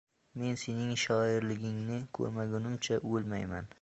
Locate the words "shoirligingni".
1.01-1.99